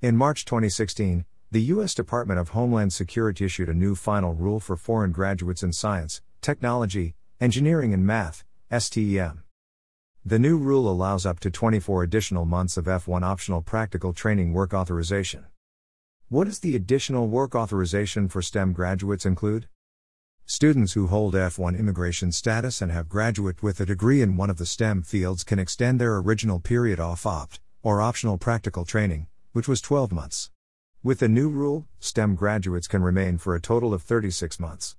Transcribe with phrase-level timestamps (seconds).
[0.00, 1.92] In March 2016, the U.S.
[1.92, 7.16] Department of Homeland Security issued a new final rule for foreign graduates in science, technology,
[7.40, 9.42] engineering, and math, STEM.
[10.24, 14.72] The new rule allows up to 24 additional months of F1 optional practical training work
[14.72, 15.46] authorization.
[16.28, 19.66] What does the additional work authorization for STEM graduates include?
[20.46, 24.58] Students who hold F1 immigration status and have graduate with a degree in one of
[24.58, 29.26] the STEM fields can extend their original period off opt or optional practical training,
[29.58, 30.52] which was 12 months.
[31.02, 34.94] With the new rule, STEM graduates can remain for a total of 36 months.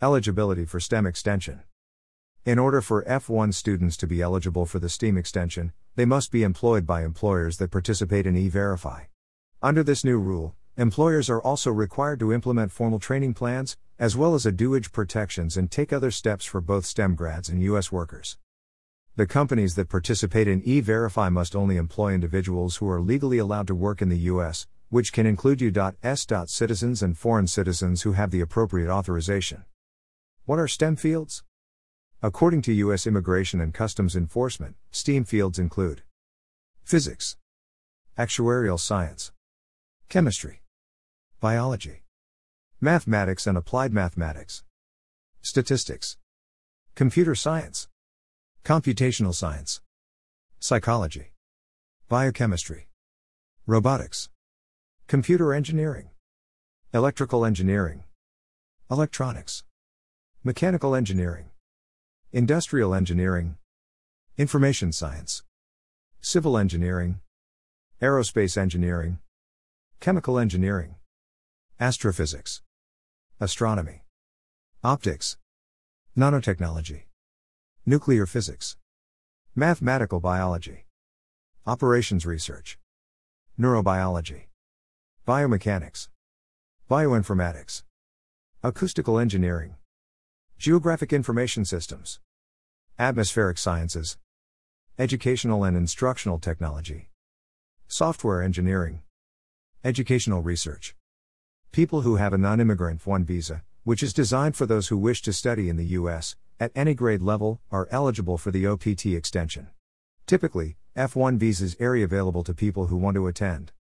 [0.00, 1.60] Eligibility for STEM extension.
[2.46, 6.44] In order for F1 students to be eligible for the STEM extension, they must be
[6.44, 9.02] employed by employers that participate in E Verify.
[9.60, 14.34] Under this new rule, employers are also required to implement formal training plans, as well
[14.34, 17.92] as adewage protections and take other steps for both STEM grads and U.S.
[17.92, 18.38] workers.
[19.16, 23.68] The companies that participate in E Verify must only employ individuals who are legally allowed
[23.68, 26.26] to work in the U.S., which can include U.S.
[26.46, 29.64] citizens and foreign citizens who have the appropriate authorization.
[30.46, 31.44] What are STEM fields?
[32.22, 33.06] According to U.S.
[33.06, 36.02] Immigration and Customs Enforcement, STEM fields include
[36.82, 37.36] physics,
[38.18, 39.30] actuarial science,
[40.08, 40.62] Chemistry.
[41.40, 42.04] Biology.
[42.80, 44.62] Mathematics and applied mathematics.
[45.42, 46.18] Statistics.
[46.94, 47.88] Computer science.
[48.64, 49.82] Computational science.
[50.58, 51.32] Psychology.
[52.08, 52.88] Biochemistry.
[53.66, 54.30] Robotics.
[55.06, 56.08] Computer engineering.
[56.94, 58.04] Electrical engineering.
[58.90, 59.64] Electronics.
[60.42, 61.50] Mechanical engineering.
[62.32, 63.56] Industrial engineering.
[64.38, 65.42] Information science.
[66.22, 67.20] Civil engineering.
[68.00, 69.18] Aerospace engineering.
[70.00, 70.96] Chemical engineering,
[71.80, 72.60] Astrophysics,
[73.40, 74.02] Astronomy,
[74.82, 75.38] Optics,
[76.14, 77.04] Nanotechnology,
[77.86, 78.78] Nuclear physics,
[79.54, 80.86] Mathematical biology,
[81.66, 82.78] Operations research,
[83.60, 84.44] Neurobiology,
[85.28, 86.08] Biomechanics,
[86.90, 87.82] Bioinformatics,
[88.62, 89.74] Acoustical engineering,
[90.56, 92.20] Geographic information systems,
[92.98, 94.16] Atmospheric sciences,
[94.98, 97.10] Educational and instructional technology,
[97.86, 99.02] Software engineering,
[99.84, 100.94] Educational research.
[101.70, 105.20] People who have a non immigrant F1 visa, which is designed for those who wish
[105.20, 109.68] to study in the U.S., at any grade level, are eligible for the OPT extension.
[110.26, 113.72] Typically, F1 visas are available to people who want to attend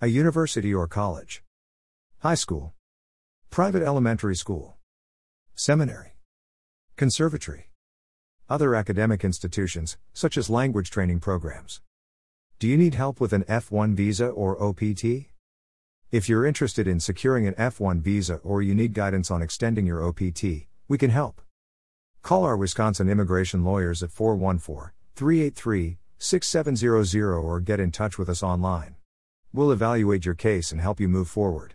[0.00, 1.44] a university or college,
[2.18, 2.74] high school,
[3.50, 4.76] private elementary school,
[5.54, 6.16] seminary,
[6.96, 7.70] conservatory,
[8.48, 11.80] other academic institutions, such as language training programs.
[12.58, 15.30] Do you need help with an F1 visa or OPT?
[16.10, 20.06] If you're interested in securing an F1 visa or you need guidance on extending your
[20.06, 21.40] OPT, we can help.
[22.22, 28.44] Call our Wisconsin immigration lawyers at 414 383 6700 or get in touch with us
[28.44, 28.94] online.
[29.52, 31.74] We'll evaluate your case and help you move forward.